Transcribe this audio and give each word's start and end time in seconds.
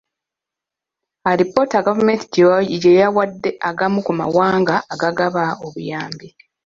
Alipoota 1.29 1.77
gavumenti 1.81 2.43
gye 2.81 2.91
yawadde 3.01 3.49
agamu 3.69 3.99
ku 4.05 4.13
mawanga 4.19 4.75
agagaba 4.93 5.43
obuyambi. 5.65 6.27